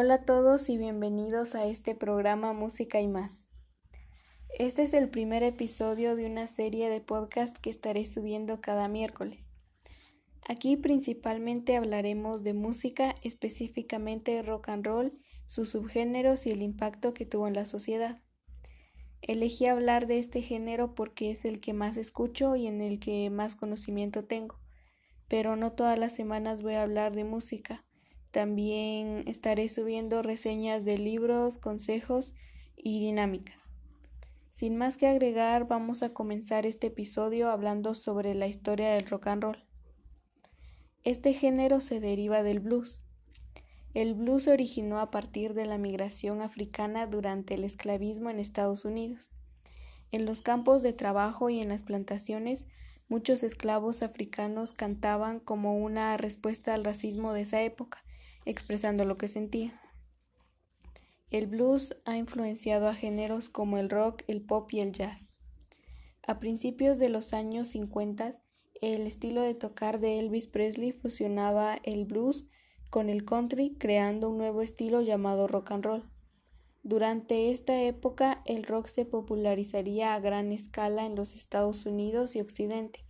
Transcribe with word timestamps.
Hola 0.00 0.14
a 0.14 0.22
todos 0.22 0.68
y 0.68 0.78
bienvenidos 0.78 1.56
a 1.56 1.66
este 1.66 1.96
programa 1.96 2.52
Música 2.52 3.00
y 3.00 3.08
más. 3.08 3.48
Este 4.56 4.84
es 4.84 4.92
el 4.92 5.10
primer 5.10 5.42
episodio 5.42 6.14
de 6.14 6.24
una 6.24 6.46
serie 6.46 6.88
de 6.88 7.00
podcast 7.00 7.56
que 7.56 7.68
estaré 7.68 8.06
subiendo 8.06 8.60
cada 8.60 8.86
miércoles. 8.86 9.48
Aquí 10.48 10.76
principalmente 10.76 11.76
hablaremos 11.76 12.44
de 12.44 12.54
música, 12.54 13.16
específicamente 13.24 14.40
rock 14.42 14.68
and 14.68 14.86
roll, 14.86 15.18
sus 15.48 15.70
subgéneros 15.70 16.46
y 16.46 16.50
el 16.50 16.62
impacto 16.62 17.12
que 17.12 17.26
tuvo 17.26 17.48
en 17.48 17.54
la 17.54 17.66
sociedad. 17.66 18.22
Elegí 19.20 19.66
hablar 19.66 20.06
de 20.06 20.20
este 20.20 20.42
género 20.42 20.94
porque 20.94 21.32
es 21.32 21.44
el 21.44 21.58
que 21.58 21.72
más 21.72 21.96
escucho 21.96 22.54
y 22.54 22.68
en 22.68 22.82
el 22.82 23.00
que 23.00 23.30
más 23.30 23.56
conocimiento 23.56 24.22
tengo, 24.24 24.60
pero 25.26 25.56
no 25.56 25.72
todas 25.72 25.98
las 25.98 26.14
semanas 26.14 26.62
voy 26.62 26.74
a 26.74 26.82
hablar 26.82 27.16
de 27.16 27.24
música 27.24 27.87
también 28.38 29.24
estaré 29.26 29.68
subiendo 29.68 30.22
reseñas 30.22 30.84
de 30.84 30.96
libros, 30.96 31.58
consejos 31.58 32.34
y 32.76 33.00
dinámicas. 33.00 33.72
Sin 34.52 34.76
más 34.76 34.96
que 34.96 35.08
agregar, 35.08 35.66
vamos 35.66 36.04
a 36.04 36.14
comenzar 36.14 36.64
este 36.64 36.86
episodio 36.86 37.50
hablando 37.50 37.96
sobre 37.96 38.36
la 38.36 38.46
historia 38.46 38.90
del 38.90 39.08
rock 39.08 39.26
and 39.26 39.42
roll. 39.42 39.64
Este 41.02 41.32
género 41.32 41.80
se 41.80 41.98
deriva 41.98 42.44
del 42.44 42.60
blues. 42.60 43.02
El 43.92 44.14
blues 44.14 44.44
se 44.44 44.52
originó 44.52 45.00
a 45.00 45.10
partir 45.10 45.52
de 45.54 45.66
la 45.66 45.76
migración 45.76 46.40
africana 46.40 47.08
durante 47.08 47.54
el 47.54 47.64
esclavismo 47.64 48.30
en 48.30 48.38
Estados 48.38 48.84
Unidos. 48.84 49.32
En 50.12 50.26
los 50.26 50.42
campos 50.42 50.84
de 50.84 50.92
trabajo 50.92 51.50
y 51.50 51.60
en 51.60 51.70
las 51.70 51.82
plantaciones, 51.82 52.68
muchos 53.08 53.42
esclavos 53.42 54.04
africanos 54.04 54.74
cantaban 54.74 55.40
como 55.40 55.76
una 55.76 56.16
respuesta 56.16 56.74
al 56.74 56.84
racismo 56.84 57.32
de 57.32 57.40
esa 57.40 57.62
época 57.62 58.04
expresando 58.48 59.04
lo 59.04 59.18
que 59.18 59.28
sentía. 59.28 59.78
El 61.30 61.46
blues 61.46 61.94
ha 62.06 62.16
influenciado 62.16 62.88
a 62.88 62.94
géneros 62.94 63.50
como 63.50 63.76
el 63.76 63.90
rock, 63.90 64.22
el 64.26 64.40
pop 64.40 64.72
y 64.72 64.80
el 64.80 64.92
jazz. 64.92 65.28
A 66.26 66.40
principios 66.40 66.98
de 66.98 67.10
los 67.10 67.34
años 67.34 67.68
50, 67.68 68.40
el 68.80 69.06
estilo 69.06 69.42
de 69.42 69.54
tocar 69.54 70.00
de 70.00 70.18
Elvis 70.18 70.46
Presley 70.46 70.92
fusionaba 70.92 71.78
el 71.82 72.06
blues 72.06 72.46
con 72.88 73.10
el 73.10 73.26
country, 73.26 73.76
creando 73.78 74.30
un 74.30 74.38
nuevo 74.38 74.62
estilo 74.62 75.02
llamado 75.02 75.46
rock 75.46 75.72
and 75.72 75.84
roll. 75.84 76.10
Durante 76.82 77.50
esta 77.50 77.82
época, 77.82 78.40
el 78.46 78.64
rock 78.64 78.86
se 78.86 79.04
popularizaría 79.04 80.14
a 80.14 80.20
gran 80.20 80.52
escala 80.52 81.04
en 81.04 81.16
los 81.16 81.34
Estados 81.34 81.84
Unidos 81.84 82.34
y 82.34 82.40
Occidente, 82.40 83.04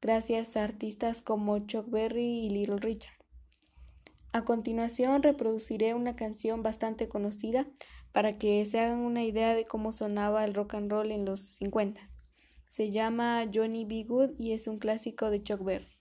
gracias 0.00 0.56
a 0.56 0.64
artistas 0.64 1.22
como 1.22 1.60
Chuck 1.60 1.88
Berry 1.88 2.46
y 2.46 2.50
Little 2.50 2.78
Richard. 2.78 3.13
A 4.34 4.44
continuación 4.44 5.22
reproduciré 5.22 5.94
una 5.94 6.16
canción 6.16 6.64
bastante 6.64 7.08
conocida 7.08 7.68
para 8.10 8.36
que 8.36 8.64
se 8.64 8.80
hagan 8.80 8.98
una 8.98 9.22
idea 9.22 9.54
de 9.54 9.64
cómo 9.64 9.92
sonaba 9.92 10.44
el 10.44 10.54
rock 10.54 10.74
and 10.74 10.90
roll 10.90 11.12
en 11.12 11.24
los 11.24 11.38
50. 11.40 12.10
Se 12.68 12.90
llama 12.90 13.44
Johnny 13.54 13.84
B. 13.84 14.02
Good 14.02 14.30
y 14.36 14.50
es 14.50 14.66
un 14.66 14.80
clásico 14.80 15.30
de 15.30 15.40
Chuck 15.40 15.62
Berry. 15.62 15.93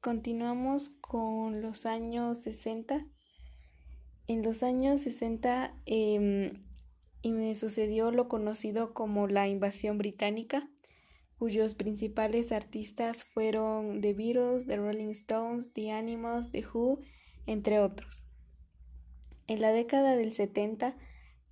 Continuamos 0.00 0.88
con 1.02 1.60
los 1.60 1.84
años 1.84 2.38
60. 2.38 3.06
En 4.28 4.42
los 4.42 4.62
años 4.62 5.00
60 5.00 5.74
eh, 5.84 6.54
y 7.20 7.32
me 7.32 7.54
sucedió 7.54 8.10
lo 8.10 8.26
conocido 8.26 8.94
como 8.94 9.26
la 9.26 9.46
invasión 9.46 9.98
británica, 9.98 10.70
cuyos 11.38 11.74
principales 11.74 12.50
artistas 12.50 13.24
fueron 13.24 14.00
The 14.00 14.14
Beatles, 14.14 14.66
The 14.66 14.78
Rolling 14.78 15.10
Stones, 15.10 15.70
The 15.74 15.90
Animals, 15.90 16.50
The 16.50 16.64
Who, 16.66 17.00
entre 17.44 17.78
otros. 17.78 18.24
En 19.48 19.60
la 19.60 19.70
década 19.70 20.16
del 20.16 20.32
70, 20.32 20.96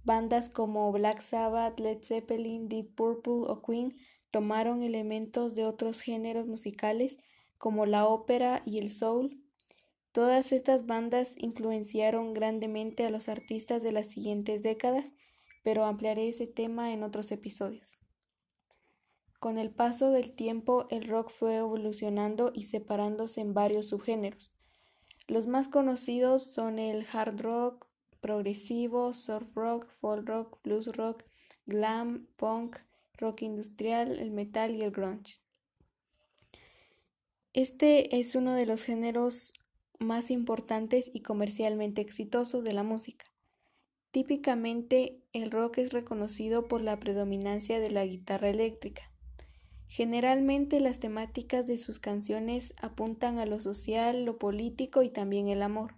bandas 0.05 0.49
como 0.49 0.91
Black 0.91 1.21
Sabbath, 1.21 1.79
Led 1.79 1.99
Zeppelin, 2.03 2.71
Deep 2.71 2.95
Purple 2.95 3.43
o 3.47 3.61
Queen 3.61 3.99
tomaron 4.31 4.83
elementos 4.83 5.55
de 5.55 5.67
otros 5.67 6.01
géneros 6.01 6.47
musicales 6.47 7.19
como 7.59 7.87
la 7.87 8.07
ópera 8.07 8.63
y 8.65 8.79
el 8.79 8.91
soul. 8.91 9.43
Todas 10.13 10.53
estas 10.53 10.87
bandas 10.87 11.35
influenciaron 11.37 12.33
grandemente 12.33 13.05
a 13.05 13.11
los 13.11 13.29
artistas 13.29 13.83
de 13.83 13.93
las 13.93 14.07
siguientes 14.07 14.63
décadas, 14.63 15.13
pero 15.63 15.85
ampliaré 15.85 16.29
ese 16.29 16.47
tema 16.47 16.93
en 16.93 17.03
otros 17.03 17.31
episodios. 17.31 17.99
Con 19.39 19.59
el 19.59 19.71
paso 19.71 20.11
del 20.11 20.35
tiempo, 20.35 20.89
el 20.91 21.07
rock 21.07 21.31
fue 21.31 21.57
evolucionando 21.57 22.51
y 22.55 22.65
separándose 22.65 23.41
en 23.41 23.55
varios 23.55 23.89
subgéneros. 23.89 24.53
Los 25.29 25.47
más 25.47 25.69
conocidos 25.69 26.43
son 26.55 26.79
el 26.79 27.07
hard 27.13 27.41
rock, 27.41 27.87
progresivo, 28.21 29.13
surf 29.13 29.55
rock, 29.55 29.87
folk 30.01 30.27
rock, 30.27 30.59
blues 30.65 30.89
rock, 30.97 31.23
glam, 31.67 32.27
punk, 32.37 32.79
rock 33.19 33.43
industrial, 33.43 34.19
el 34.19 34.31
metal 34.31 34.75
y 34.75 34.83
el 34.83 34.91
grunge. 34.91 35.41
Este 37.59 38.21
es 38.21 38.37
uno 38.37 38.55
de 38.55 38.67
los 38.67 38.85
géneros 38.85 39.53
más 39.99 40.31
importantes 40.31 41.11
y 41.13 41.23
comercialmente 41.23 42.01
exitosos 42.01 42.63
de 42.63 42.73
la 42.73 42.85
música. 42.85 43.25
Típicamente, 44.13 45.25
el 45.33 45.51
rock 45.51 45.79
es 45.79 45.93
reconocido 45.93 46.69
por 46.69 46.83
la 46.83 47.01
predominancia 47.01 47.81
de 47.81 47.91
la 47.91 48.07
guitarra 48.07 48.49
eléctrica. 48.49 49.11
Generalmente 49.89 50.79
las 50.79 51.01
temáticas 51.01 51.67
de 51.67 51.79
sus 51.79 51.99
canciones 51.99 52.75
apuntan 52.81 53.41
a 53.41 53.45
lo 53.45 53.59
social, 53.59 54.25
lo 54.25 54.39
político 54.39 55.03
y 55.03 55.11
también 55.11 55.49
el 55.49 55.63
amor. 55.63 55.97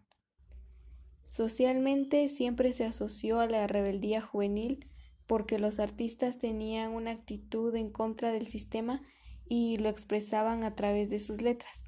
Socialmente 1.27 2.27
siempre 2.29 2.73
se 2.73 2.87
asoció 2.87 3.39
a 3.39 3.47
la 3.47 3.67
rebeldía 3.67 4.23
juvenil 4.23 4.87
porque 5.27 5.59
los 5.59 5.79
artistas 5.79 6.39
tenían 6.39 6.93
una 6.93 7.11
actitud 7.11 7.77
en 7.77 7.91
contra 7.91 8.33
del 8.33 8.47
sistema 8.47 9.03
y 9.51 9.79
lo 9.79 9.89
expresaban 9.89 10.63
a 10.63 10.77
través 10.77 11.11
de 11.11 11.19
sus 11.19 11.43
letras. 11.43 11.81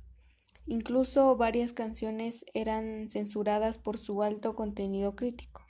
Incluso 0.67 1.37
varias 1.37 1.73
canciones 1.73 2.45
eran 2.55 3.09
censuradas 3.09 3.79
por 3.79 3.99
su 3.99 4.25
alto 4.25 4.57
contenido 4.57 5.15
crítico. 5.15 5.63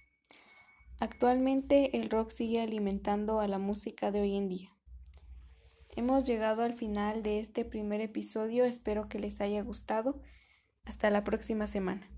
Actualmente 1.01 1.99
el 1.99 2.09
rock 2.09 2.31
sigue 2.31 2.63
alimentando 2.63 3.41
a 3.41 3.47
la 3.47 3.59
música 3.59 4.11
de 4.11 4.23
hoy 4.23 4.37
en 4.37 4.49
día. 4.49 4.73
Hemos 5.95 6.25
llegado 6.25 6.63
al 6.63 6.73
final 6.73 7.23
de 7.23 7.41
este 7.41 7.67
primer 7.67 8.01
episodio, 8.01 8.65
espero 8.65 9.09
que 9.09 9.19
les 9.19 9.43
haya 9.43 9.63
gustado. 9.63 10.23
Hasta 10.85 11.11
la 11.11 11.25
próxima 11.25 11.67
semana. 11.67 12.12